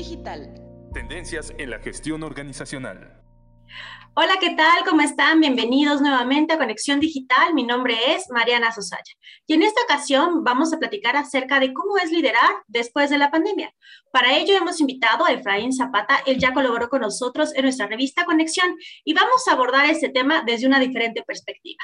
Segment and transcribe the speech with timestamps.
[0.00, 0.54] Digital.
[0.94, 3.19] Tendencias en la gestión organizacional.
[4.22, 4.84] Hola, ¿qué tal?
[4.84, 5.40] ¿Cómo están?
[5.40, 7.54] Bienvenidos nuevamente a Conexión Digital.
[7.54, 9.14] Mi nombre es Mariana Sosaya.
[9.46, 13.30] Y en esta ocasión vamos a platicar acerca de cómo es liderar después de la
[13.30, 13.72] pandemia.
[14.12, 16.20] Para ello hemos invitado a Efraín Zapata.
[16.26, 20.42] Él ya colaboró con nosotros en nuestra revista Conexión y vamos a abordar este tema
[20.44, 21.82] desde una diferente perspectiva.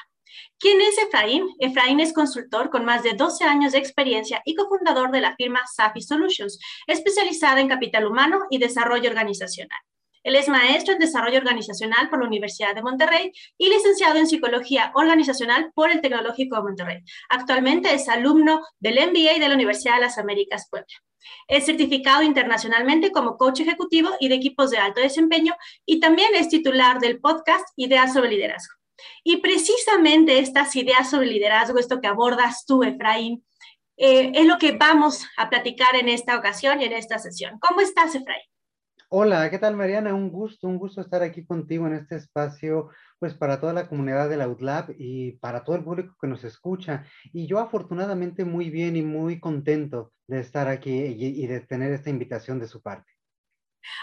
[0.58, 1.46] ¿Quién es Efraín?
[1.58, 5.60] Efraín es consultor con más de 12 años de experiencia y cofundador de la firma
[5.72, 9.80] Safi Solutions, especializada en capital humano y desarrollo organizacional.
[10.26, 14.90] Él es maestro en desarrollo organizacional por la Universidad de Monterrey y licenciado en psicología
[14.96, 17.04] organizacional por el Tecnológico de Monterrey.
[17.28, 20.88] Actualmente es alumno del MBA de la Universidad de las Américas Puebla.
[21.46, 26.48] Es certificado internacionalmente como coach ejecutivo y de equipos de alto desempeño y también es
[26.48, 28.74] titular del podcast Ideas sobre Liderazgo.
[29.22, 33.44] Y precisamente estas ideas sobre liderazgo, esto que abordas tú, Efraín,
[33.96, 37.60] eh, es lo que vamos a platicar en esta ocasión y en esta sesión.
[37.60, 38.42] ¿Cómo estás, Efraín?
[39.08, 40.14] Hola, ¿qué tal, Mariana?
[40.14, 44.28] Un gusto, un gusto estar aquí contigo en este espacio, pues para toda la comunidad
[44.28, 47.04] de la UTLAB y para todo el público que nos escucha.
[47.32, 52.10] Y yo afortunadamente muy bien y muy contento de estar aquí y de tener esta
[52.10, 53.15] invitación de su parte.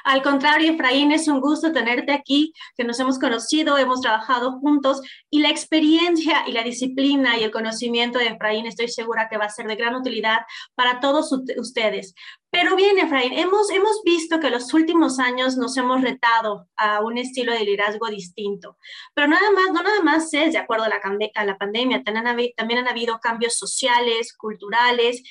[0.03, 5.01] Al contrario, Efraín, es un gusto tenerte aquí, que nos hemos conocido, hemos trabajado juntos
[5.29, 9.45] y la experiencia y la disciplina y el conocimiento de Efraín estoy segura que va
[9.45, 10.39] a ser de gran utilidad
[10.75, 12.13] para todos ustedes.
[12.53, 17.17] Pero bien, Efraín, hemos, hemos visto que los últimos años nos hemos retado a un
[17.17, 18.77] estilo de liderazgo distinto,
[19.15, 21.01] pero nada más, no nada más es de acuerdo a la,
[21.33, 25.23] a la pandemia, también han habido cambios sociales, culturales,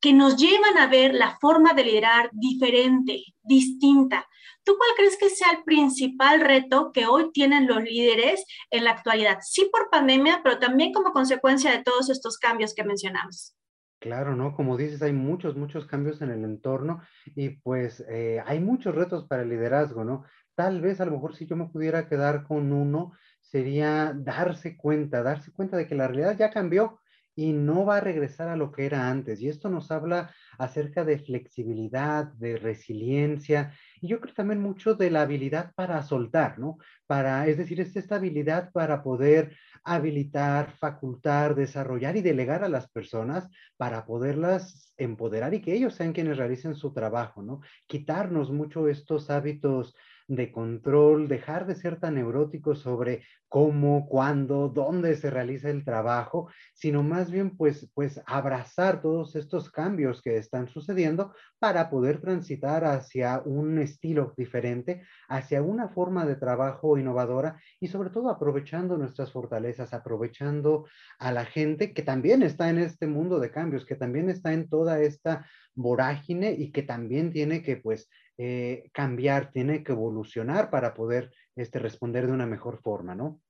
[0.00, 4.26] que nos llevan a ver la forma de liderar diferente, distinta.
[4.64, 8.90] ¿Tú cuál crees que sea el principal reto que hoy tienen los líderes en la
[8.90, 9.38] actualidad?
[9.40, 13.56] Sí por pandemia, pero también como consecuencia de todos estos cambios que mencionamos.
[14.00, 14.54] Claro, ¿no?
[14.54, 17.00] Como dices, hay muchos, muchos cambios en el entorno
[17.34, 20.24] y pues eh, hay muchos retos para el liderazgo, ¿no?
[20.54, 25.22] Tal vez a lo mejor si yo me pudiera quedar con uno, sería darse cuenta,
[25.22, 27.00] darse cuenta de que la realidad ya cambió
[27.38, 29.40] y no va a regresar a lo que era antes.
[29.40, 35.12] Y esto nos habla acerca de flexibilidad, de resiliencia, y yo creo también mucho de
[35.12, 36.78] la habilidad para soltar, ¿no?
[37.06, 42.90] Para, es decir, es esta habilidad para poder habilitar, facultar, desarrollar y delegar a las
[42.90, 47.60] personas para poderlas empoderar y que ellos sean quienes realicen su trabajo, ¿no?
[47.86, 49.94] Quitarnos mucho estos hábitos
[50.28, 56.50] de control, dejar de ser tan neurótico sobre cómo, cuándo, dónde se realiza el trabajo,
[56.74, 62.84] sino más bien pues, pues abrazar todos estos cambios que están sucediendo para poder transitar
[62.84, 69.32] hacia un estilo diferente, hacia una forma de trabajo innovadora y sobre todo aprovechando nuestras
[69.32, 70.86] fortalezas, aprovechando
[71.18, 74.68] a la gente que también está en este mundo de cambios, que también está en
[74.68, 80.94] toda esta vorágine y que también tiene que pues eh, cambiar, tiene que evolucionar para
[80.94, 83.40] poder este, responder de una mejor forma, ¿no?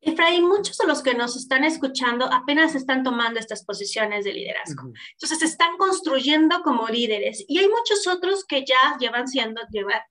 [0.00, 4.92] Efraín, muchos de los que nos están escuchando apenas están tomando estas posiciones de liderazgo.
[5.12, 9.62] Entonces, se están construyendo como líderes y hay muchos otros que ya llevan siendo,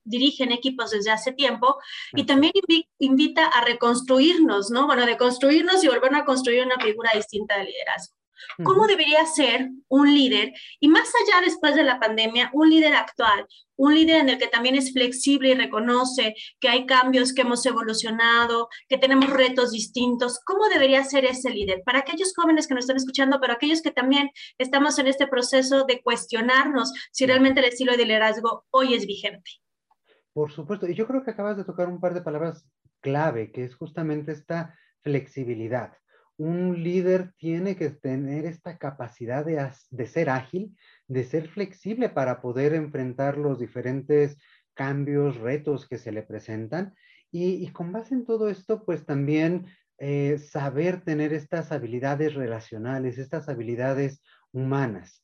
[0.03, 1.78] dirigen equipos desde hace tiempo
[2.13, 2.53] y también
[2.97, 4.88] invita a reconstruirnos, ¿no?
[4.88, 8.16] Bueno, de construirnos y volver a construir una figura distinta de liderazgo.
[8.64, 10.54] ¿Cómo debería ser un líder?
[10.80, 13.46] Y más allá después de la pandemia, un líder actual,
[13.76, 17.66] un líder en el que también es flexible y reconoce que hay cambios, que hemos
[17.66, 20.40] evolucionado, que tenemos retos distintos.
[20.46, 21.82] ¿Cómo debería ser ese líder?
[21.84, 25.86] Para aquellos jóvenes que nos están escuchando, pero aquellos que también estamos en este proceso
[25.86, 29.52] de cuestionarnos si realmente el estilo de liderazgo hoy es vigente.
[30.34, 32.66] Por supuesto, y yo creo que acabas de tocar un par de palabras
[33.02, 35.94] clave, que es justamente esta flexibilidad
[36.38, 40.76] un líder tiene que tener esta capacidad de, ser ágil,
[41.08, 44.38] de ser flexible para poder enfrentar los diferentes
[44.74, 46.96] cambios, retos que se le presentan.
[47.32, 49.66] Y, con base en todo esto, pues también
[49.98, 54.22] eh, saber tener estas habilidades relacionales, estas habilidades
[54.52, 55.24] humanas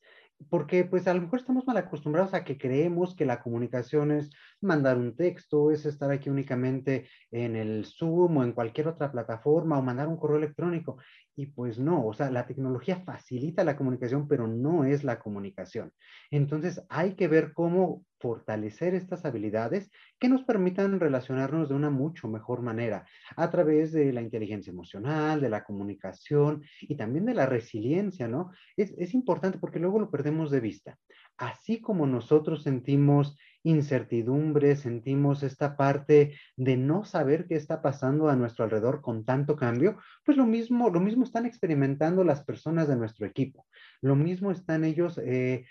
[0.49, 4.29] porque pues a lo mejor estamos mal acostumbrados a que creemos que la comunicación es
[4.61, 9.77] mandar un texto, es estar aquí únicamente en el Zoom o en cualquier otra plataforma
[9.77, 10.97] o mandar un correo electrónico.
[11.35, 15.93] Y pues no, o sea, la tecnología facilita la comunicación, pero no es la comunicación.
[16.31, 19.89] Entonces hay que ver cómo fortalecer estas habilidades
[20.19, 23.05] que nos permitan relacionarnos de una mucho mejor manera
[23.37, 28.51] a través de la inteligencia emocional, de la comunicación y también de la resiliencia, ¿no?
[28.75, 30.97] Es, es importante porque luego lo perdemos de vista.
[31.37, 33.37] Así como nosotros sentimos
[33.69, 39.55] incertidumbre, sentimos esta parte de no saber qué está pasando a nuestro alrededor con tanto
[39.55, 43.65] cambio, pues lo mismo, lo mismo están experimentando las personas de nuestro equipo.
[44.01, 45.65] Lo mismo están ellos eh,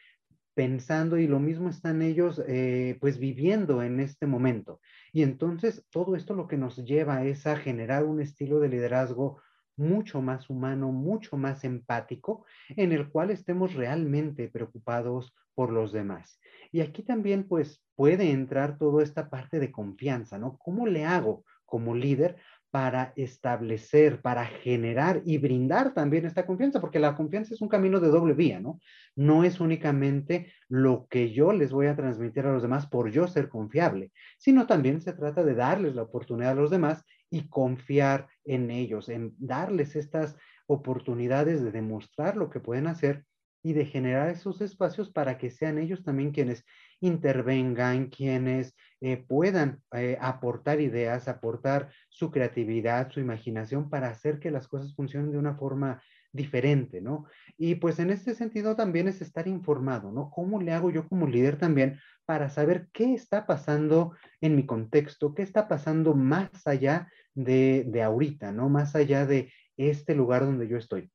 [0.55, 4.81] pensando y lo mismo están ellos eh, pues viviendo en este momento.
[5.13, 9.41] Y entonces todo esto lo que nos lleva es a generar un estilo de liderazgo
[9.77, 16.39] mucho más humano, mucho más empático, en el cual estemos realmente preocupados por los demás.
[16.71, 20.57] Y aquí también pues puede entrar toda esta parte de confianza, ¿no?
[20.57, 22.37] ¿Cómo le hago como líder
[22.71, 27.99] para establecer, para generar y brindar también esta confianza, porque la confianza es un camino
[27.99, 28.79] de doble vía, ¿no?
[29.17, 33.27] No es únicamente lo que yo les voy a transmitir a los demás por yo
[33.27, 38.29] ser confiable, sino también se trata de darles la oportunidad a los demás y confiar
[38.45, 40.37] en ellos, en darles estas
[40.69, 43.25] oportunidades de demostrar lo que pueden hacer
[43.63, 46.65] y de generar esos espacios para que sean ellos también quienes
[47.01, 54.51] intervengan, quienes eh, puedan eh, aportar ideas, aportar su creatividad, su imaginación para hacer que
[54.51, 56.03] las cosas funcionen de una forma
[56.33, 57.27] diferente, ¿no?
[57.57, 60.31] Y pues en este sentido también es estar informado, ¿no?
[60.31, 65.35] ¿Cómo le hago yo como líder también para saber qué está pasando en mi contexto,
[65.35, 68.69] qué está pasando más allá de, de ahorita, ¿no?
[68.69, 71.11] Más allá de este lugar donde yo estoy.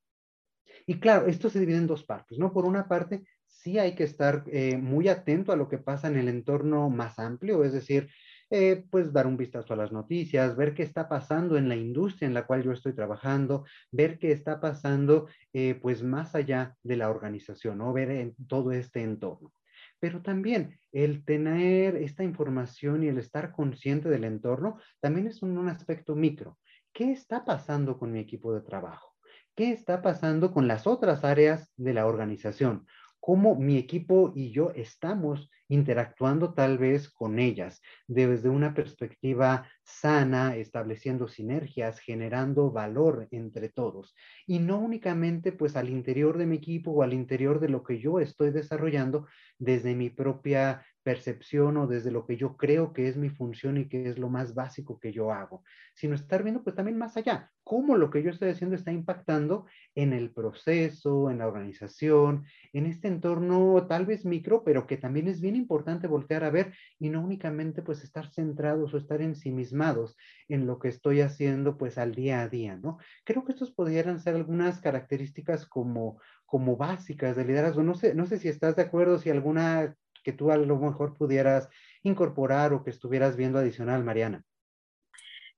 [0.85, 2.51] Y claro, esto se divide en dos partes, ¿no?
[2.51, 6.17] Por una parte, sí hay que estar eh, muy atento a lo que pasa en
[6.17, 8.09] el entorno más amplio, es decir,
[8.49, 12.27] eh, pues dar un vistazo a las noticias, ver qué está pasando en la industria
[12.27, 16.97] en la cual yo estoy trabajando, ver qué está pasando eh, pues más allá de
[16.97, 17.93] la organización, ¿no?
[17.93, 19.53] Ver en todo este entorno.
[19.99, 25.67] Pero también el tener esta información y el estar consciente del entorno también es un
[25.67, 26.59] aspecto micro.
[26.91, 29.12] ¿Qué está pasando con mi equipo de trabajo?
[29.55, 32.87] ¿Qué está pasando con las otras áreas de la organización?
[33.19, 40.55] ¿Cómo mi equipo y yo estamos interactuando tal vez con ellas desde una perspectiva sana,
[40.55, 44.15] estableciendo sinergias, generando valor entre todos
[44.47, 47.99] y no únicamente pues al interior de mi equipo o al interior de lo que
[47.99, 49.27] yo estoy desarrollando
[49.59, 53.87] desde mi propia percepción o desde lo que yo creo que es mi función y
[53.87, 55.63] que es lo más básico que yo hago,
[55.93, 59.65] sino estar viendo pues también más allá, cómo lo que yo estoy haciendo está impactando
[59.95, 65.27] en el proceso, en la organización, en este entorno tal vez micro, pero que también
[65.27, 70.15] es bien importante voltear a ver y no únicamente pues estar centrados o estar ensimismados
[70.47, 72.97] en lo que estoy haciendo pues al día a día, ¿no?
[73.25, 76.19] Creo que estos pudieran ser algunas características como
[76.53, 77.81] como básicas de liderazgo.
[77.81, 81.15] No sé, no sé si estás de acuerdo, si alguna que tú a lo mejor
[81.15, 81.69] pudieras
[82.01, 84.43] incorporar o que estuvieras viendo adicional, Mariana.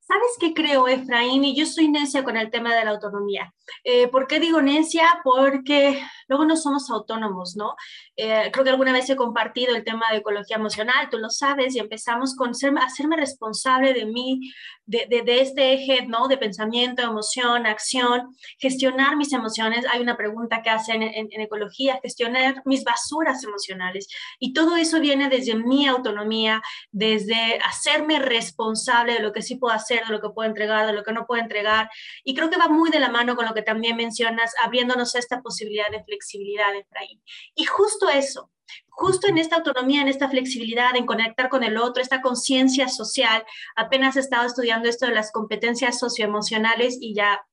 [0.08, 1.44] ¿Sabes qué creo, Efraín?
[1.44, 3.52] Y yo soy necia con el tema de la autonomía.
[3.84, 5.22] Eh, ¿Por qué digo necia?
[5.24, 7.76] Porque luego no somos autónomos, ¿no?
[8.16, 11.76] Eh, creo que alguna vez he compartido el tema de ecología emocional, tú lo sabes,
[11.76, 14.52] y empezamos con ser, hacerme responsable de mí,
[14.86, 16.28] de, de, este eje, ¿no?
[16.28, 19.86] De pensamiento, emoción, acción, gestionar mis emociones.
[19.92, 24.08] Hay una pregunta que hacen en, en ecología, gestionar mis basuras emocionales.
[24.38, 26.62] Y todo eso viene desde mi autonomía,
[26.92, 30.94] desde hacerme responsable de lo que sí puedo hacer, de lo que puedo entregar, de
[30.94, 31.90] lo que no puedo entregar.
[32.24, 35.42] Y creo que va muy de la mano con lo que también mencionas, abriéndonos esta
[35.42, 37.22] posibilidad de flexibilidad, Efraín.
[37.56, 38.52] Y justo eso,
[38.90, 43.44] justo en esta autonomía, en esta flexibilidad, en conectar con el otro, esta conciencia social.
[43.76, 47.46] Apenas he estado estudiando esto de las competencias socioemocionales y ya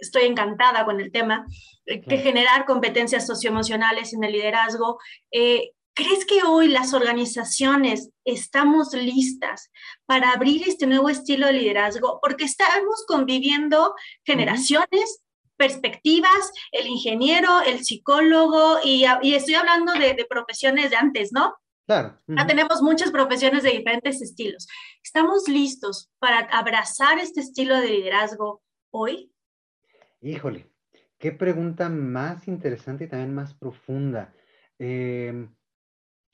[0.00, 1.46] estoy encantada con el tema,
[1.86, 4.98] eh, que generar competencias socioemocionales en el liderazgo.
[5.30, 9.70] Eh, ¿Crees que hoy las organizaciones estamos listas
[10.04, 12.18] para abrir este nuevo estilo de liderazgo?
[12.20, 15.22] Porque estamos conviviendo generaciones
[15.56, 21.54] perspectivas, el ingeniero, el psicólogo, y, estoy hablando de, profesiones de antes, ¿no?
[21.86, 22.20] Claro.
[22.26, 24.68] Ya tenemos muchas profesiones de diferentes estilos.
[25.02, 29.32] ¿Estamos listos para abrazar este estilo de liderazgo hoy?
[30.20, 30.70] Híjole,
[31.16, 34.34] qué pregunta más interesante y también más profunda.
[34.78, 35.55] Em,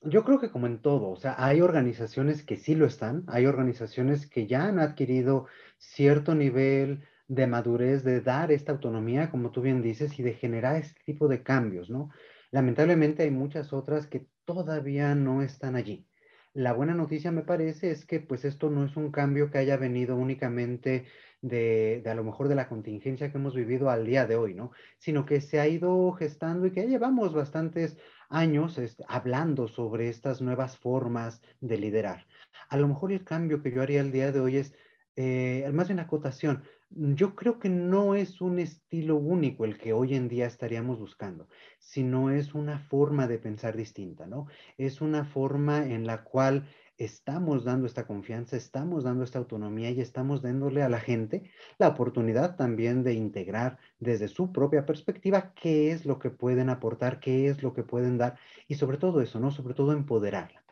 [0.04, 3.47] yo creo que como en todo, o sea, hay organizaciones que sí lo están, hay
[3.47, 5.47] organizaciones que ya han adquirido
[5.78, 10.76] cierto nivel de madurez, de dar esta autonomía, como tú bien dices, y de generar
[10.76, 12.11] este tipo de cambios, ¿no?
[12.50, 16.06] Lamentablemente hay muchas otras que todavía no están allí.
[16.52, 19.76] La buena noticia me parece es que pues esto no es un cambio que haya
[19.78, 21.06] venido únicamente
[21.42, 24.54] de, de, a lo mejor de la contingencia que hemos vivido al día de hoy,
[24.54, 24.70] ¿no?
[24.99, 27.99] Sino que se ha ido gestando y que llevamos bastantes
[28.30, 32.26] años este, hablando sobre estas nuevas formas de liderar.
[32.68, 34.75] A lo mejor el cambio que yo haría el día de hoy es,
[35.16, 36.62] eh, más bien acotación,
[36.94, 41.49] yo creo que no es un estilo único el que hoy en día estaríamos buscando,
[41.78, 44.46] sino es una forma de pensar distinta, ¿no?
[44.76, 46.66] Es una forma en la cual
[46.99, 51.88] estamos dando esta confianza, estamos dando esta autonomía y estamos dándole a la gente la
[51.88, 57.49] oportunidad también de integrar desde su propia perspectiva qué es lo que pueden aportar, qué
[57.49, 59.50] es lo que pueden dar y sobre todo eso, ¿no?
[59.50, 60.62] Sobre todo empoderarla.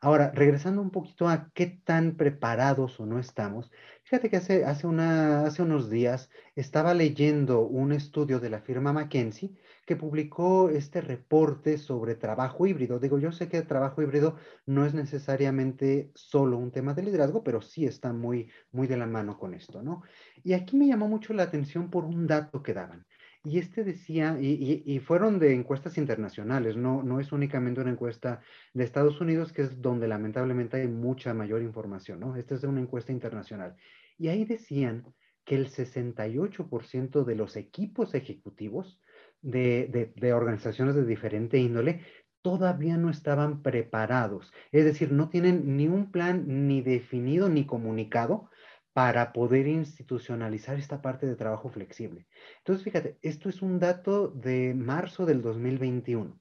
[0.00, 3.72] Ahora, regresando un poquito a qué tan preparados o no estamos,
[4.04, 9.56] fíjate que hace, hace, unos días estaba leyendo un estudio de la firma McKinsey
[9.88, 12.98] que publicó este reporte sobre trabajo híbrido.
[12.98, 17.42] Digo, yo sé que el trabajo híbrido no es necesariamente solo un tema de liderazgo,
[17.42, 20.02] pero sí está muy, muy de la mano con esto, ¿no?
[20.44, 23.06] Y aquí me llamó mucho la atención por un dato que daban.
[23.42, 28.42] Y este decía, y, fueron de encuestas internacionales, no, no es únicamente una encuesta
[28.74, 32.36] de Estados Unidos, que es donde lamentablemente hay mucha mayor información, ¿no?
[32.36, 33.74] Esta es una encuesta internacional.
[34.18, 35.06] Y ahí decían
[35.46, 39.00] que el 68% de los equipos ejecutivos
[39.42, 42.02] de, organizaciones de diferente índole
[42.42, 44.52] todavía no estaban preparados.
[44.72, 48.48] Es decir, no tienen ni un plan ni definido ni comunicado
[48.92, 52.26] para poder institucionalizar esta parte de trabajo flexible.
[52.58, 56.40] Entonces, fíjate, esto es un dato de marzo del 2021,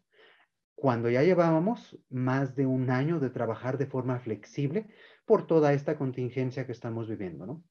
[0.76, 4.88] cuando ya llevábamos más de un año de trabajar de forma flexible
[5.26, 7.64] por toda esta contingencia que estamos viviendo, ¿no?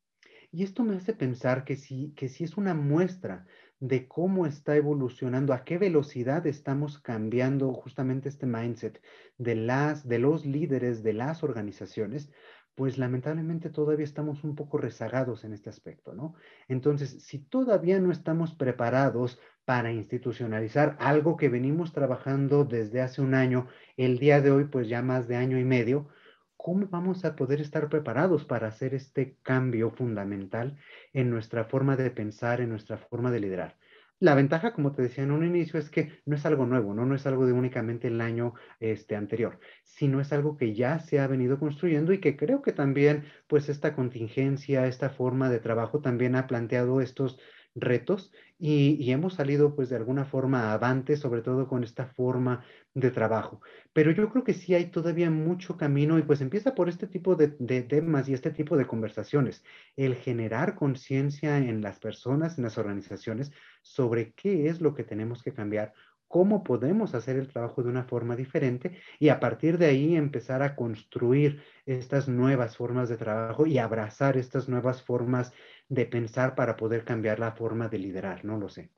[0.53, 3.47] Y esto me hace pensar que sí, que sí es una muestra
[3.81, 9.03] de cómo está evolucionando, a qué velocidad estamos cambiando justamente este mindset
[9.39, 12.31] de, las, de los líderes de las organizaciones
[12.77, 16.35] pues lamentablemente todavía estamos un poco rezagados en este aspecto, ¿no?
[16.69, 23.33] Entonces, si todavía no estamos preparados para institucionalizar algo que venimos trabajando desde hace un
[23.33, 23.67] año,
[23.97, 26.09] el día de hoy, pues ya más de año y medio,
[26.57, 30.79] ¿cómo vamos a poder estar preparados para hacer este cambio fundamental
[31.13, 33.79] en nuestra forma de pensar, en nuestra forma de liderar?
[34.19, 37.05] La ventaja, como te decía en un inicio, es que no es algo nuevo, ¿no?
[37.05, 41.21] No es algo de únicamente el año este, anterior, sino es algo que ya se
[41.21, 46.01] ha venido construyendo y que creo que también, pues, esta contingencia, esta forma de trabajo
[46.01, 47.39] también ha planteado estos
[47.75, 53.11] retos y, hemos salido pues de alguna forma avante, sobre todo con esta forma de
[53.11, 53.61] trabajo.
[53.93, 57.37] Pero yo creo que sí hay todavía mucho camino y pues empieza por este tipo
[57.37, 59.63] de, de temas y este tipo de conversaciones,
[59.97, 65.43] el generar conciencia en las personas, en las organizaciones, sobre qué es lo que tenemos
[65.43, 65.93] que cambiar,
[66.29, 70.63] cómo podemos hacer el trabajo de una forma diferente y a partir de ahí empezar
[70.63, 75.53] a construir estas nuevas formas de trabajo y abrazar estas nuevas formas
[75.89, 78.91] de pensar para poder cambiar la forma de liderar, no lo sé.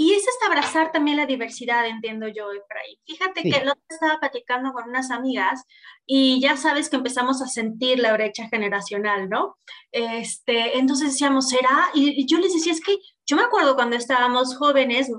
[0.00, 2.98] Y es hasta abrazar también la diversidad, entiendo yo, Efraín.
[3.04, 5.64] Fíjate que el otro estaba platicando con unas amigas
[6.06, 9.56] y ya sabes que empezamos a sentir la brecha generacional, ¿no?
[9.90, 11.90] Este, entonces decíamos, ¿será?
[11.94, 12.96] Y, y yo les decía, es que
[13.28, 15.10] yo me acuerdo cuando estábamos jóvenes,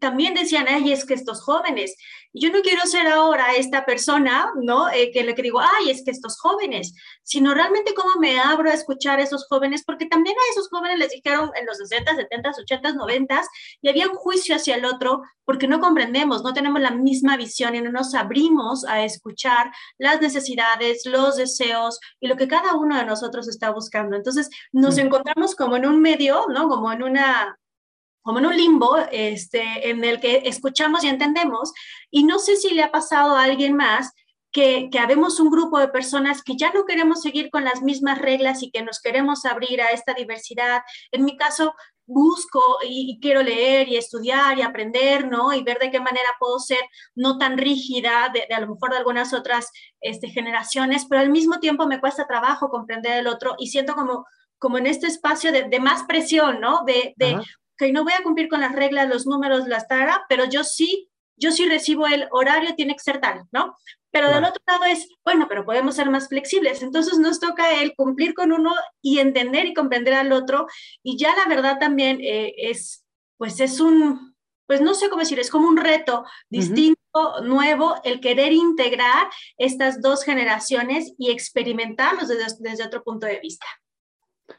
[0.00, 1.96] también decían, ay, es que estos jóvenes,
[2.32, 4.90] yo no quiero ser ahora esta persona, ¿no?
[4.90, 8.70] Eh, que le que digo, ay, es que estos jóvenes, sino realmente cómo me abro
[8.70, 12.16] a escuchar a esos jóvenes, porque también a esos jóvenes les dijeron en los 60,
[12.16, 13.42] 70, 80, 90
[13.82, 17.74] y había un juicio hacia el otro porque no comprendemos, no tenemos la misma visión
[17.74, 22.96] y no nos abrimos a escuchar las necesidades, los deseos y lo que cada uno
[22.96, 24.16] de nosotros está buscando.
[24.16, 26.68] Entonces nos encontramos como en un medio, ¿no?
[26.68, 27.58] Como en una
[28.24, 31.72] como en un limbo este, en el que escuchamos y entendemos.
[32.10, 34.12] Y no sé si le ha pasado a alguien más
[34.50, 38.18] que, que habemos un grupo de personas que ya no queremos seguir con las mismas
[38.18, 40.80] reglas y que nos queremos abrir a esta diversidad.
[41.12, 41.74] En mi caso,
[42.06, 45.52] busco y, quiero leer y estudiar y aprender, ¿no?
[45.52, 46.80] Y ver de qué manera puedo ser
[47.14, 51.60] no tan rígida de, a lo mejor de algunas otras este, generaciones, pero al mismo
[51.60, 54.24] tiempo me cuesta trabajo comprender el otro y siento como
[54.56, 56.84] como en este espacio de, de más presión, ¿no?
[56.86, 57.38] De, de
[57.76, 61.10] que no voy a cumplir con las reglas, los números, las tara, pero yo sí,
[61.36, 63.76] yo sí recibo el horario, tiene que ser tal, ¿no?
[64.10, 66.82] Pero del otro lado es, bueno, pero podemos ser más flexibles.
[66.82, 70.68] Entonces nos toca el cumplir con uno y entender y comprender al otro.
[71.02, 73.04] Y ya la verdad también eh, es,
[73.38, 74.36] pues es un,
[74.68, 76.94] pues no sé cómo decir, es como un reto distinto,
[77.42, 83.66] nuevo, el querer integrar estas dos generaciones y experimentarlos desde, desde otro punto de vista.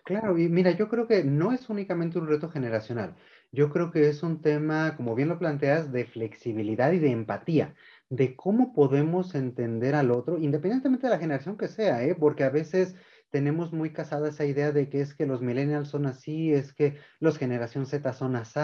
[0.03, 3.15] Claro, y mira, yo creo que no es únicamente un reto generacional.
[3.51, 7.75] Yo creo que es un tema, como bien lo planteas, de flexibilidad y de empatía,
[8.09, 12.15] de cómo podemos entender al otro, independientemente de la generación que sea, ¿eh?
[12.15, 12.95] porque a veces
[13.29, 16.97] tenemos muy casada esa idea de que es que los millennials son así, es que
[17.19, 18.59] los generación Z son así,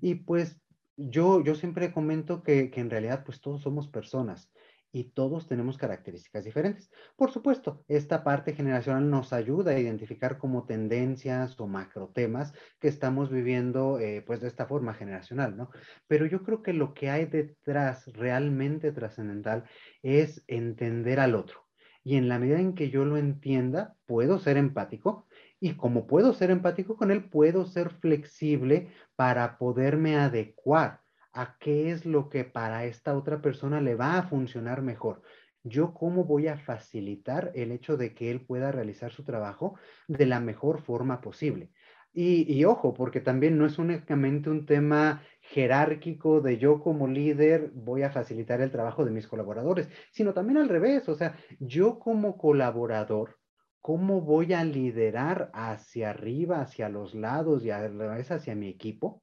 [0.00, 0.60] y pues
[0.96, 4.52] yo, yo siempre comento que, que en realidad pues todos somos personas
[4.92, 6.90] y todos tenemos características diferentes.
[7.16, 12.88] Por supuesto, esta parte generacional nos ayuda a identificar como tendencias o macro temas que
[12.88, 15.70] estamos viviendo eh, pues de esta forma generacional, ¿no?
[16.06, 19.64] Pero yo creo que lo que hay detrás realmente trascendental
[20.02, 21.66] es entender al otro.
[22.02, 25.26] Y en la medida en que yo lo entienda, puedo ser empático
[25.60, 31.00] y como puedo ser empático con él, puedo ser flexible para poderme adecuar
[31.32, 35.22] a qué es lo que para esta otra persona le va a funcionar mejor.
[35.62, 40.26] Yo cómo voy a facilitar el hecho de que él pueda realizar su trabajo de
[40.26, 41.70] la mejor forma posible.
[42.12, 48.02] Y, ojo, porque también no es únicamente un tema jerárquico de yo como líder voy
[48.02, 52.36] a facilitar el trabajo de mis colaboradores, sino también al revés, o sea, yo como
[52.36, 53.38] colaborador,
[53.80, 59.22] ¿cómo voy a liderar hacia arriba, hacia los lados y a la hacia mi equipo?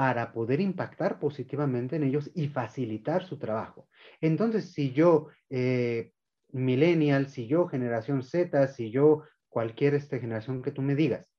[0.00, 3.86] Para poder impactar positivamente en ellos y facilitar su trabajo.
[4.22, 6.12] Entonces, si yo, eh,
[6.52, 11.30] millennial, si yo, generación Z, si yo, cualquier esta generación que tú me digas,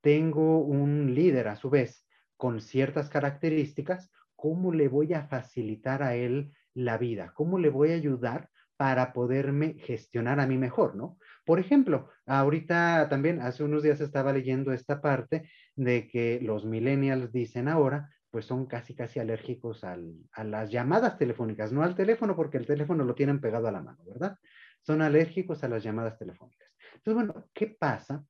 [0.00, 6.14] tengo un líder a su vez con ciertas características, ¿cómo le voy a facilitar a
[6.14, 7.32] él la vida?
[7.34, 11.18] ¿Cómo le voy a ayudar para poderme gestionar a mí mejor, ¿no?
[11.44, 17.32] Por ejemplo, ahorita también hace unos días estaba leyendo esta parte de que los millennials
[17.32, 19.96] dicen ahora, pues son casi casi alérgicos a
[20.44, 24.02] las llamadas telefónicas, no al teléfono porque el teléfono lo tienen pegado a la mano,
[24.04, 24.38] ¿verdad?
[24.82, 26.68] Son alérgicos a las llamadas telefónicas.
[26.94, 28.24] Entonces, bueno, ¿qué pasa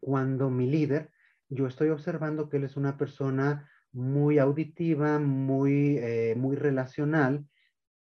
[0.00, 1.10] cuando mi líder,
[1.48, 7.46] yo estoy observando que él es una persona muy auditiva, muy, eh, muy relacional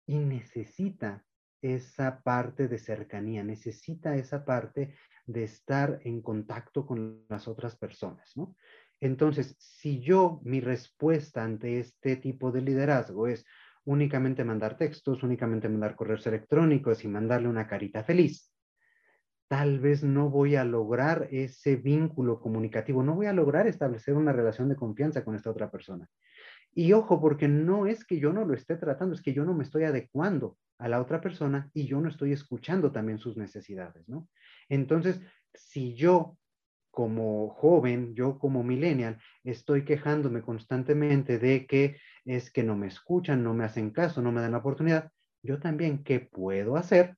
[0.06, 1.24] y necesita
[1.62, 8.36] esa parte de cercanía, necesita esa parte de estar en contacto con las otras personas,
[8.36, 8.56] ¿no?
[9.00, 13.46] Entonces, si yo, mi respuesta ante este tipo de liderazgo es
[13.86, 18.54] únicamente mandar textos, únicamente mandar correos electrónicos y mandarle una carita feliz,
[19.50, 24.32] tal vez no voy a lograr ese vínculo comunicativo, no voy a lograr establecer una
[24.32, 26.10] relación de confianza con esta otra persona.
[26.74, 29.54] Y ojo, porque no es que yo no lo esté tratando, es que yo no
[29.54, 34.08] me estoy adecuando a la otra persona y yo no estoy escuchando también sus necesidades,
[34.10, 34.28] ¿no?
[34.70, 35.22] Entonces,
[35.54, 36.38] si yo
[36.94, 43.44] como joven, yo como millennial, estoy quejándome constantemente de que es que no me escuchan,
[43.44, 45.12] no me hacen caso, no me dan la oportunidad,
[45.42, 47.18] yo también, ¿qué puedo hacer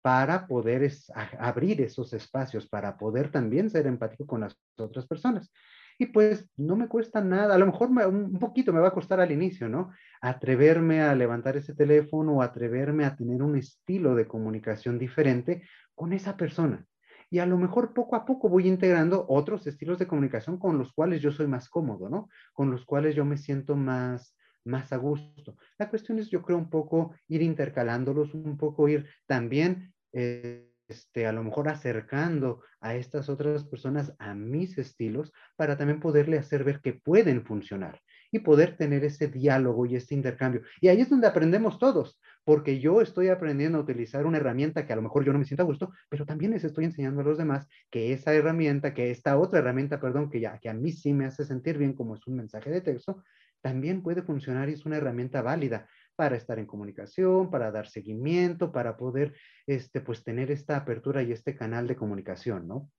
[0.00, 0.90] para poder
[1.38, 5.52] abrir esos espacios, para poder también ser empático con las otras personas?
[6.00, 9.20] Y pues no me cuesta nada, a lo mejor un poquito me va a costar
[9.20, 9.90] al inicio, ¿no?
[10.22, 15.62] Atreverme a levantar ese teléfono o atreverme a tener un estilo de comunicación diferente
[15.94, 16.86] con esa persona.
[17.28, 20.90] Y a lo mejor poco a poco voy integrando otros estilos de comunicación con los
[20.94, 22.30] cuales yo soy más cómodo, ¿no?
[22.54, 24.34] Con los cuales yo me siento más,
[24.64, 25.58] más a gusto.
[25.78, 31.26] La cuestión es, yo creo, un poco ir intercalándolos, un poco ir también eh, este,
[31.26, 36.64] a lo mejor acercando a estas otras personas a mis estilos para también poderle hacer
[36.64, 38.00] ver que pueden funcionar
[38.32, 40.62] y poder tener ese diálogo y este intercambio.
[40.80, 44.92] Y ahí es donde aprendemos todos, porque yo estoy aprendiendo a utilizar una herramienta que
[44.92, 47.24] a lo mejor yo no me siento a gusto, pero también les estoy enseñando a
[47.24, 50.92] los demás que esa herramienta, que esta otra herramienta, perdón, que ya que a mí
[50.92, 53.22] sí me hace sentir bien como es un mensaje de texto,
[53.60, 55.88] también puede funcionar y es una herramienta válida
[56.20, 59.34] para estar en comunicación, para dar seguimiento, para poder,
[59.66, 62.90] este, pues, tener esta apertura y este canal de comunicación, ¿no?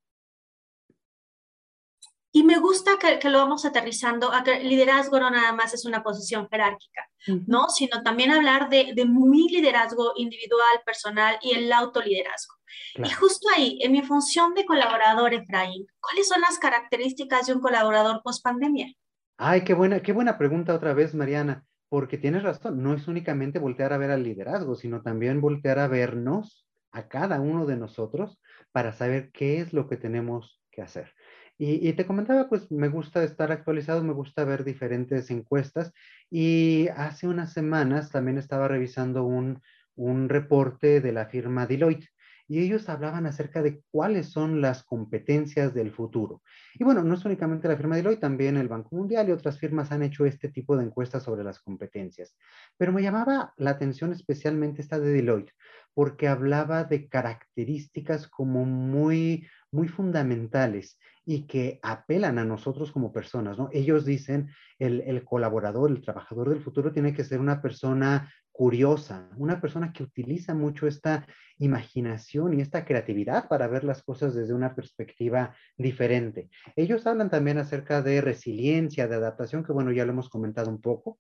[2.31, 5.86] Y me gusta que, lo vamos aterrizando a que el liderazgo no nada más es
[5.86, 7.07] una posición jerárquica,
[7.45, 7.69] ¿no?
[7.69, 12.55] Sino también hablar de, de, mi liderazgo individual, personal y el autoliderazgo.
[12.95, 17.62] Y justo ahí, en mi función de colaborador, Efraín, ¿cuáles son las características de un
[17.62, 18.91] colaborador post pandemia?
[19.38, 23.60] Ay, qué buena, qué buena pregunta otra vez, Mariana porque tienes razón, no es únicamente
[23.60, 28.39] voltear a ver al liderazgo, sino también voltear a vernos a cada uno de nosotros
[28.71, 31.12] para saber qué es lo que tenemos que hacer.
[31.58, 35.91] Y, te comentaba, pues me gusta estar actualizado, me gusta ver diferentes encuestas
[36.30, 39.62] y hace unas semanas también estaba revisando un,
[39.95, 42.08] un reporte de la firma Deloitte
[42.51, 46.41] y ellos hablaban acerca de cuáles son las competencias del futuro.
[46.73, 49.93] Y bueno, no es únicamente la firma Deloitte, también el Banco Mundial y otras firmas
[49.93, 52.35] han hecho este tipo de encuestas sobre las competencias.
[52.75, 55.53] Pero me llamaba la atención especialmente esta de Deloitte,
[55.93, 63.57] porque hablaba de características como muy, muy fundamentales y que apelan a nosotros como personas,
[63.57, 63.69] ¿no?
[63.71, 69.29] Ellos dicen, el, el colaborador, el trabajador del futuro tiene que ser una persona curiosa,
[69.37, 71.25] una persona que utiliza mucho esta
[71.57, 76.49] imaginación y esta creatividad para ver las cosas desde una perspectiva diferente.
[76.75, 80.81] Ellos hablan también acerca de resiliencia, de adaptación, que bueno, ya lo hemos comentado un
[80.81, 81.19] poco.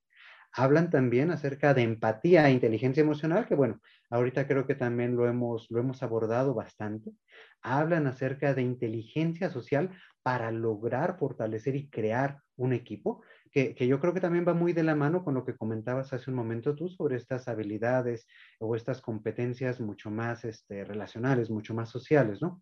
[0.53, 5.27] Hablan también acerca de empatía e inteligencia emocional, que bueno, ahorita creo que también lo
[5.27, 7.11] hemos, lo hemos abordado bastante.
[7.61, 9.91] Hablan acerca de inteligencia social
[10.23, 14.83] para lograr fortalecer y crear un equipo, que, yo creo que también va muy de
[14.83, 18.27] la mano con lo que comentabas hace un momento tú sobre estas habilidades
[18.59, 22.61] o estas competencias mucho más este, relacionales, mucho más sociales, ¿no?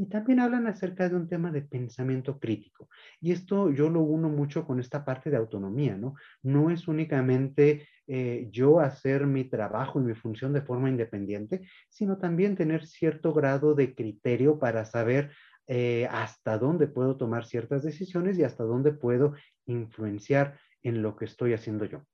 [0.00, 2.88] Y también hablan acerca de un tema de pensamiento crítico.
[3.20, 6.14] Y esto yo lo uno mucho con esta parte de autonomía, ¿no?
[6.40, 12.16] No es únicamente eh, yo hacer mi trabajo y mi función de forma independiente, sino
[12.16, 15.32] también tener cierto grado de criterio para saber
[15.68, 19.34] eh, hasta dónde puedo tomar ciertas decisiones y hasta dónde puedo
[19.66, 22.04] influenciar en lo que estoy haciendo yo.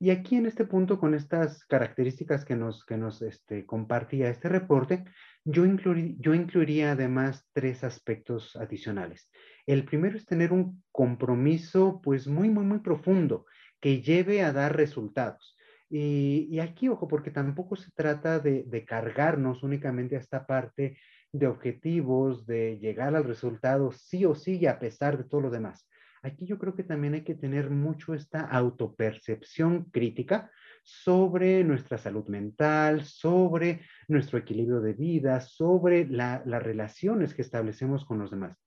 [0.00, 4.48] Y aquí en este punto, con estas características que nos, que nos este, compartía este
[4.48, 5.04] reporte,
[5.44, 9.30] yo, yo incluiría además tres aspectos adicionales.
[9.66, 13.46] El primero es tener un compromiso pues muy, muy, muy profundo
[13.80, 15.56] que lleve a dar resultados.
[15.90, 20.98] Y, aquí, ojo, porque tampoco se trata de, de, cargarnos únicamente a esta parte
[21.32, 25.88] de objetivos, de llegar al resultado sí o sí a pesar de todo lo demás.
[26.22, 30.50] Aquí yo creo que también hay que tener mucho esta autopercepción crítica
[30.82, 38.18] sobre nuestra salud mental, sobre nuestro equilibrio de vida, sobre las relaciones que establecemos con
[38.18, 38.58] los demás.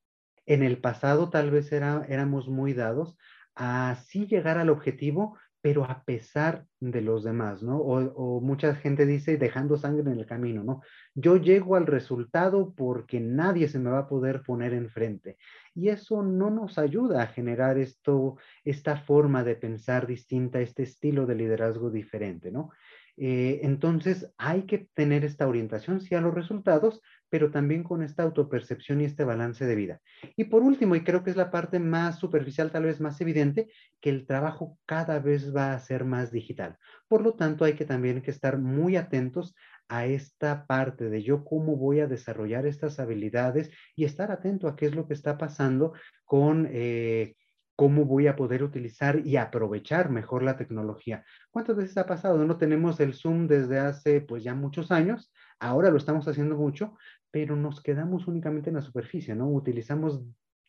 [0.46, 3.18] En el pasado tal vez era, éramos muy dados
[3.56, 7.78] a sí llegar al objetivo, pero a pesar de los demás, ¿no?
[7.78, 10.82] O, mucha gente dice dejando sangre en el camino, ¿no?
[11.14, 15.38] Yo llego al resultado porque nadie se me va a poder poner enfrente.
[15.76, 21.26] Y eso no nos ayuda a generar esto, esta forma de pensar distinta, este estilo
[21.26, 22.72] de liderazgo diferente, ¿no?
[23.18, 28.24] Eh, entonces hay que tener esta orientación, sí, a los resultados, pero también con esta
[28.24, 30.02] autopercepción y este balance de vida.
[30.36, 33.72] Y por último, y creo que es la parte más superficial, tal vez más evidente,
[34.02, 36.78] que el trabajo cada vez va a ser más digital.
[37.08, 39.56] Por lo tanto, hay que también que estar muy atentos
[39.88, 44.76] a esta parte de yo cómo voy a desarrollar estas habilidades y estar atento a
[44.76, 45.94] qué es lo que está pasando
[46.26, 47.36] con eh,
[47.82, 51.26] cómo voy a poder utilizar y aprovechar mejor la tecnología.
[51.50, 52.46] ¿Cuántas veces ha pasado?
[52.46, 56.96] No tenemos el Zoom desde hace pues ya muchos años, ahora lo estamos haciendo mucho,
[57.32, 59.50] pero nos quedamos únicamente en la superficie, ¿no?
[59.50, 60.22] Utilizamos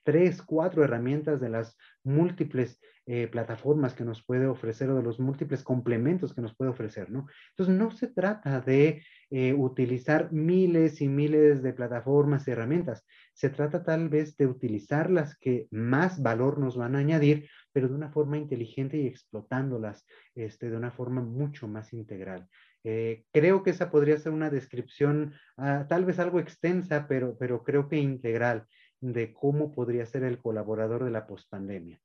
[0.04, 5.20] tres, cuatro herramientas de las múltiples eh, plataformas que nos puede ofrecer o de los
[5.20, 7.26] múltiples complementos que nos puede ofrecer, ¿no?
[7.50, 13.04] Entonces, no se trata de eh, utilizar miles y miles de plataformas y herramientas.
[13.32, 17.88] Se trata tal vez de utilizar las que más valor nos van a añadir, pero
[17.88, 22.48] de una forma inteligente y explotándolas este, de una forma mucho más integral.
[22.84, 27.62] Eh, creo que esa podría ser una descripción ah, tal vez algo extensa, pero, pero
[27.62, 28.66] creo que integral
[29.00, 32.00] de cómo podría ser el colaborador de la pospandemia.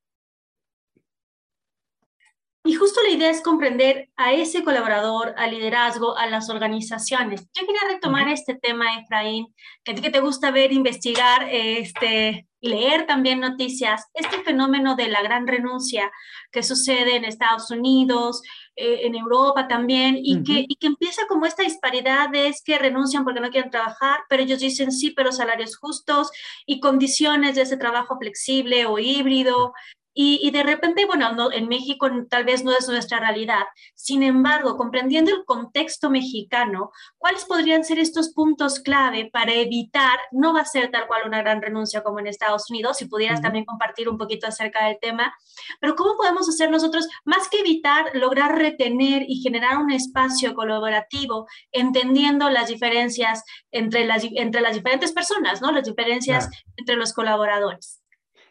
[2.78, 7.48] Justo la idea es comprender a ese colaborador, al liderazgo, a las organizaciones.
[7.54, 12.48] Yo quería retomar este tema, Efraín, que a ti que te gusta ver, investigar este,
[12.60, 16.12] y leer también noticias, este fenómeno de la gran renuncia
[16.52, 18.42] que sucede en Estados Unidos,
[18.76, 22.78] eh, en Europa también, y, que, y que empieza como esta disparidad de es que
[22.78, 26.32] renuncian porque no quieren trabajar, pero ellos dicen sí, pero salarios justos
[26.66, 29.74] y condiciones de ese trabajo flexible o híbrido,
[30.20, 33.66] y, de repente, bueno, no, en México tal vez no es nuestra realidad.
[33.94, 40.56] Sin embargo, comprendiendo el contexto mexicano, ¿cuáles podrían ser estos puntos clave para evitar, no
[40.56, 43.64] va a ser tal cual una gran renuncia como en Estados Unidos, si pudieras también
[43.64, 45.36] compartir un poquito acerca del tema,
[45.80, 51.46] pero cómo podemos hacer nosotros, más que evitar, lograr retener y generar un espacio colaborativo,
[51.72, 55.72] entendiendo las diferencias entre las, entre las diferentes personas, ¿no?
[55.72, 57.97] Las diferencias entre los colaboradores.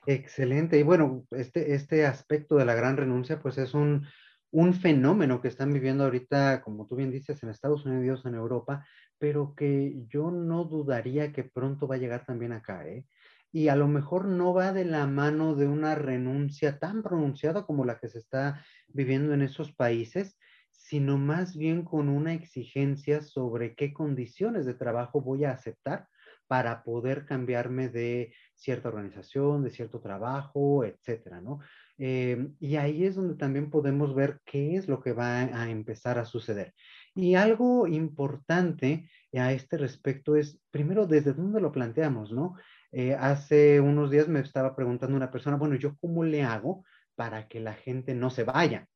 [0.06, 0.78] Excelente.
[0.78, 4.06] Y bueno, este, este aspecto de la gran renuncia, pues es un,
[4.52, 8.86] un fenómeno que están viviendo ahorita, como tú bien dices, en Estados Unidos, en Europa,
[9.18, 13.04] pero que yo no dudaría que pronto va a llegar también acá, ¿eh?
[13.52, 17.84] Y a lo mejor no va de la mano de una renuncia tan pronunciada como
[17.84, 20.38] la que se está viviendo en esos países,
[20.70, 26.06] sino más bien con una exigencia sobre qué condiciones de trabajo voy a aceptar
[26.46, 31.61] para poder cambiarme de cierta organización, de cierto trabajo, etcétera, ¿no?
[31.98, 36.18] Eh, y ahí es donde también podemos ver qué es lo que va a empezar
[36.18, 36.74] a suceder.
[37.14, 42.56] Y algo importante a este respecto es, primero, desde dónde lo planteamos, ¿no?
[42.92, 47.48] Eh, hace unos días me estaba preguntando una persona, bueno, ¿yo cómo le hago para
[47.48, 48.87] que la gente no se vaya?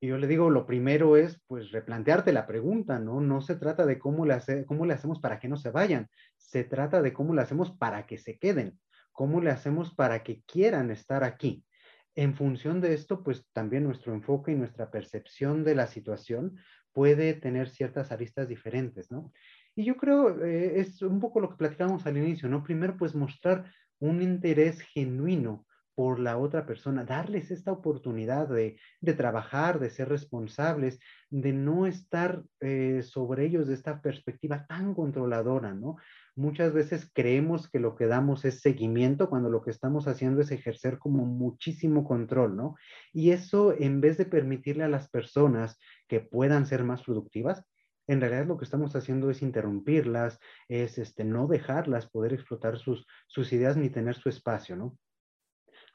[0.00, 3.20] Y yo le digo, lo primero es, pues, replantearte la pregunta, ¿no?
[3.20, 7.12] No se trata de cómo le, hacemos para que no se vayan, se trata de
[7.12, 8.78] cómo le hacemos para que se queden,
[9.12, 11.64] cómo le hacemos para que quieran estar aquí.
[12.14, 16.58] En función de esto, pues también nuestro enfoque y nuestra percepción de la situación
[16.92, 19.32] puede tener ciertas aristas diferentes, ¿no?
[19.74, 22.62] Y yo creo, eh, es un poco lo que platicábamos al inicio, ¿no?
[22.62, 28.76] Primero, pues mostrar un interés genuino por la otra persona, darles esta oportunidad de,
[29.16, 35.72] trabajar, de ser responsables, de no estar eh, sobre ellos de esta perspectiva tan controladora,
[35.72, 35.96] ¿no?
[36.34, 40.50] Muchas veces creemos que lo que damos es seguimiento cuando lo que estamos haciendo es
[40.50, 42.74] ejercer como muchísimo control, ¿no?
[43.14, 45.78] Y eso en vez de permitirle a las personas
[46.08, 47.64] que puedan ser más productivas,
[48.06, 53.06] en realidad lo que estamos haciendo es interrumpirlas, es este, no dejarlas poder explotar sus,
[53.26, 54.98] sus ideas ni tener su espacio, ¿no?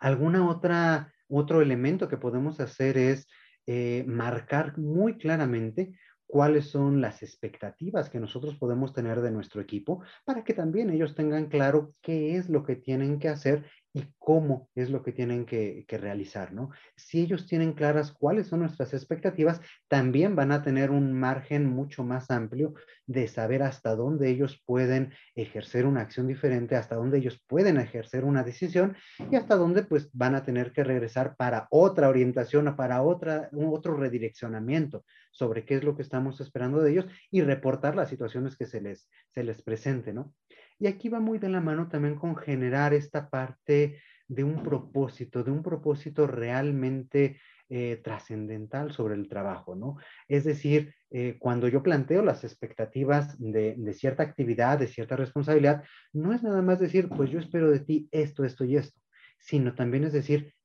[0.02, 3.28] Alguna otra, otro elemento que podemos hacer es
[3.68, 5.94] eh, marcar muy claramente
[6.26, 11.14] cuáles son las expectativas que nosotros podemos tener de nuestro equipo para que también ellos
[11.14, 15.46] tengan claro qué es lo que tienen que hacer y cómo es lo que tienen
[15.46, 16.70] que, realizar, ¿no?
[16.96, 22.04] Si ellos tienen claras cuáles son nuestras expectativas, también van a tener un margen mucho
[22.04, 22.74] más amplio
[23.06, 28.24] de saber hasta dónde ellos pueden ejercer una acción diferente, hasta dónde ellos pueden ejercer
[28.24, 28.96] una decisión
[29.30, 33.50] y hasta dónde pues van a tener que regresar para otra orientación o para otra,
[33.54, 38.56] otro redireccionamiento sobre qué es lo que estamos esperando de ellos y reportar las situaciones
[38.56, 40.34] que se les, se les presente, ¿no?
[40.82, 45.44] Y aquí va muy de la mano también con generar esta parte de un propósito,
[45.44, 47.40] de un propósito realmente
[47.70, 49.98] eh, trascendental sobre el trabajo, ¿no?
[50.28, 55.84] Es decir, eh, cuando yo planteo las expectativas de, de, cierta actividad, de cierta responsabilidad,
[56.14, 59.00] no es nada más decir, pues yo espero de ti esto, esto y esto,
[59.38, 60.56] sino también es decir,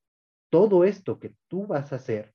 [0.48, 2.32] todo esto que tú vas a hacer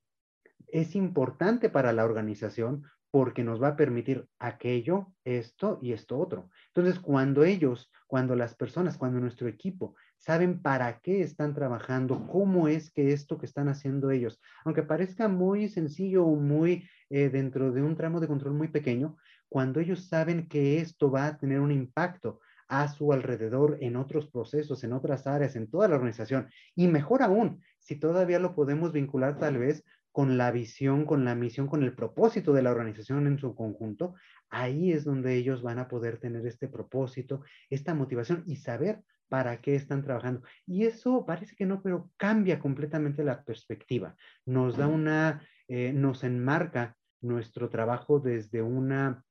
[0.68, 6.50] es importante para la organización porque nos va a permitir aquello, esto y esto otro.
[6.68, 12.70] Entonces, cuando ellos, cuando las personas, cuando nuestro equipo saben para qué están trabajando, cómo
[12.70, 17.72] es que esto que están haciendo ellos, aunque parezca muy sencillo o muy eh, dentro
[17.72, 19.18] de un tramo de control muy pequeño,
[19.50, 24.28] cuando ellos saben que esto va a tener un impacto a su alrededor en otros
[24.28, 28.94] procesos, en otras áreas, en toda la organización, y mejor aún, si todavía lo podemos
[28.94, 33.28] vincular tal vez con la visión, con la misión, con el propósito de la organización
[33.28, 34.16] en su conjunto,
[34.50, 39.62] ahí es donde ellos van a poder tener este propósito, esta motivación y saber para
[39.62, 40.44] qué están trabajando.
[40.68, 44.16] Y eso parece que no, pero cambia completamente la perspectiva.
[44.46, 49.24] Nos da una, eh, nos enmarca nuestro trabajo desde una,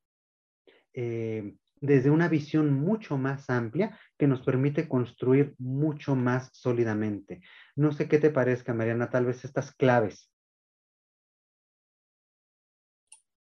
[0.95, 7.43] eh, desde una visión mucho más amplia que nos permite construir mucho más sólidamente.
[7.77, 10.30] No sé qué te parezca, Mariana, tal vez estas claves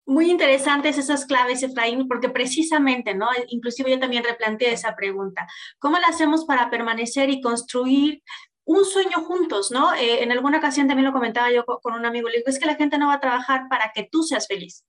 [0.07, 3.27] Muy interesantes esas claves, Efraín, porque precisamente, ¿no?
[3.49, 5.49] Inclusive yo también replanteé esa pregunta.
[5.81, 8.23] ¿Cómo la hacemos para permanecer y construir
[8.65, 9.95] un sueño juntos, ¿no?
[9.95, 12.67] Eh, en alguna ocasión también lo comentaba yo con, un amigo, le digo, es que
[12.67, 14.85] la gente no va a trabajar para que tú seas feliz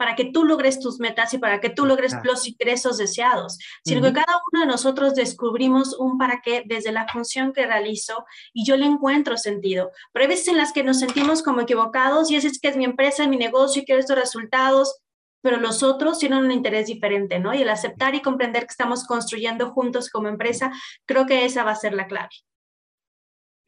[0.00, 4.00] para que tú logres tus metas y para que tú logres los ingresos deseados, sino
[4.00, 8.64] que cada uno de nosotros descubrimos un para qué desde la función que realizo y
[8.64, 9.90] yo le encuentro sentido.
[10.14, 12.78] Pero hay veces en las que nos sentimos como equivocados y es, es que es
[12.78, 15.02] mi empresa, es mi negocio y quiero estos resultados,
[15.42, 17.52] pero los otros tienen un interés diferente, ¿no?
[17.52, 20.72] Y el aceptar y comprender que estamos construyendo juntos como empresa,
[21.04, 22.30] creo que esa va a ser la clave.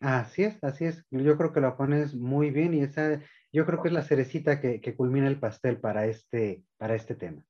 [0.00, 1.04] Así es, así es.
[1.10, 3.20] Yo creo que lo pones muy bien y esa
[3.52, 7.44] yo creo que es la cerecita que, culmina el pastel para este, para este tema.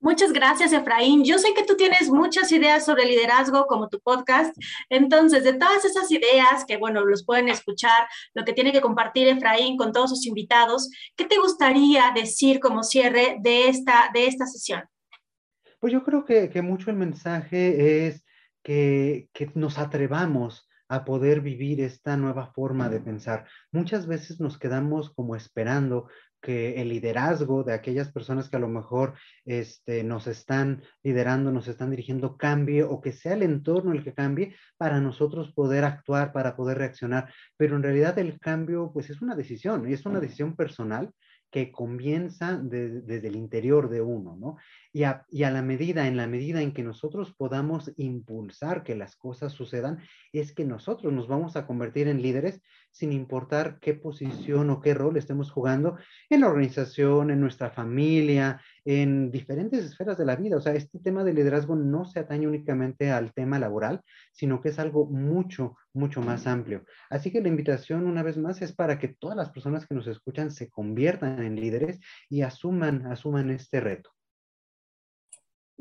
[0.00, 1.24] Muchas gracias, Efraín.
[1.24, 4.54] Yo sé que tú tienes muchas ideas sobre liderazgo como tu podcast.
[4.90, 9.28] Entonces, de todas esas ideas que, bueno, los pueden escuchar, lo que tiene que compartir
[9.28, 14.46] Efraín con todos sus invitados, ¿qué te gustaría decir como cierre de esta, de esta
[14.46, 14.82] sesión?
[15.78, 18.24] Pues yo creo que, que mucho el mensaje es
[18.62, 23.46] que, que nos atrevamos a poder vivir esta nueva forma de pensar.
[23.70, 26.08] Muchas veces nos quedamos como esperando
[26.42, 29.14] que el liderazgo de aquellas personas que a lo mejor
[29.46, 34.12] este, nos están liderando, nos están dirigiendo, cambie o que sea el entorno el que
[34.12, 37.32] cambie para nosotros poder actuar, para poder reaccionar.
[37.56, 41.10] Pero en realidad el cambio pues es una decisión, y es una decisión personal
[41.52, 44.56] que comienza desde el interior de uno, ¿no?
[44.90, 49.52] Y a, la medida, en la medida en que nosotros podamos impulsar que las cosas
[49.52, 49.98] sucedan,
[50.32, 54.94] es que nosotros nos vamos a convertir en líderes sin importar qué posición o qué
[54.94, 55.96] rol estemos jugando
[56.30, 60.56] en la organización, en nuestra familia, en diferentes esferas de la vida.
[60.56, 64.02] O sea, este tema de liderazgo no se atañe únicamente al tema laboral,
[64.32, 66.84] sino que es algo mucho, mucho más amplio.
[67.10, 70.06] Así que la invitación, una vez más, es para que todas las personas que nos
[70.06, 74.11] escuchan se conviertan en líderes y asuman, asuman este reto.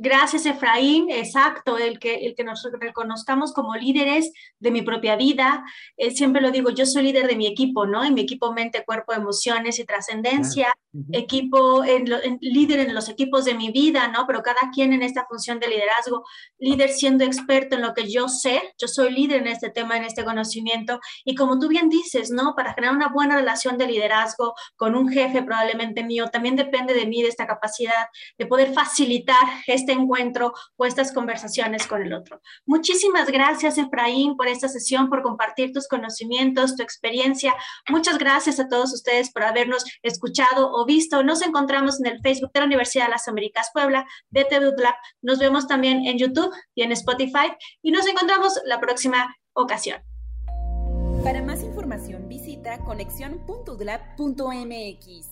[0.03, 1.11] Gracias, Efraín.
[1.11, 5.63] Exacto, el que, el que nos reconozcamos como líderes de mi propia vida.
[5.95, 8.03] Eh, siempre lo digo, yo soy líder de mi equipo, ¿no?
[8.03, 10.73] En mi equipo mente, cuerpo, emociones y trascendencia.
[11.11, 12.05] Equipo, en
[12.41, 14.25] líder en los equipos de mi vida, ¿no?
[14.25, 16.25] Pero cada quien en esta función de liderazgo,
[16.57, 18.73] líder siendo experto en lo que yo sé.
[18.79, 20.99] Yo soy líder en este tema, en este conocimiento.
[21.23, 22.55] Y como tú bien dices, ¿no?
[22.55, 27.05] Para generar una buena relación de liderazgo con un jefe probablemente mío, también depende de
[27.05, 28.07] mí, de esta capacidad
[28.39, 29.37] de poder facilitar
[29.67, 32.41] este encuentro o estas conversaciones con el otro.
[32.65, 37.55] Muchísimas gracias, Efraín, por esta sesión, por compartir tus conocimientos, tu experiencia.
[37.89, 41.23] Muchas gracias a todos ustedes por habernos escuchado o visto.
[41.23, 44.95] Nos encontramos en el Facebook de la Universidad de las Américas Puebla, de TEDUTLAB.
[45.21, 50.01] Nos vemos también en YouTube y en Spotify y nos encontramos la próxima ocasión.
[51.23, 55.30] Para más información visita conexión.udlab.mx.